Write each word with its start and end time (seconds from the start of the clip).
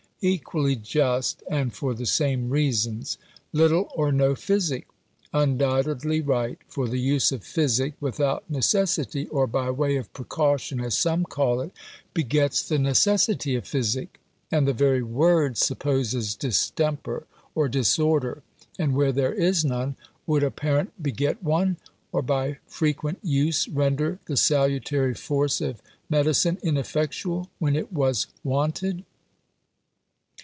Equally 0.23 0.75
just; 0.75 1.41
and 1.49 1.73
for 1.73 1.95
the 1.95 2.05
same 2.05 2.51
reasons. 2.51 3.17
Little 3.53 3.89
or 3.95 4.11
no 4.11 4.35
physic. 4.35 4.85
Undoubtedly 5.33 6.21
right. 6.21 6.59
For 6.67 6.87
the 6.87 6.99
use 6.99 7.31
of 7.31 7.43
physic, 7.43 7.95
without 7.99 8.47
necessity, 8.47 9.25
or 9.29 9.47
by 9.47 9.71
way 9.71 9.95
of 9.95 10.13
precaution, 10.13 10.79
as 10.79 10.95
some 10.95 11.23
call 11.23 11.59
it, 11.59 11.71
begets 12.13 12.61
the 12.61 12.77
necessity 12.77 13.55
of 13.55 13.67
physic; 13.67 14.19
and 14.51 14.67
the 14.67 14.73
very 14.73 15.01
word 15.01 15.57
supposes 15.57 16.35
distemper 16.35 17.25
or 17.55 17.67
disorder; 17.67 18.43
and 18.77 18.93
where 18.93 19.11
there 19.11 19.33
is 19.33 19.65
none, 19.65 19.95
would 20.27 20.43
a 20.43 20.51
parent 20.51 20.91
beget 21.01 21.41
one; 21.41 21.77
or, 22.11 22.21
by 22.21 22.59
frequent 22.67 23.17
use, 23.23 23.67
render 23.67 24.19
the 24.27 24.37
salutary 24.37 25.15
force 25.15 25.61
of 25.61 25.81
medicine 26.11 26.59
ineffectual, 26.61 27.49
when 27.57 27.75
it 27.75 27.91
was 27.91 28.27
wanted? 28.43 29.03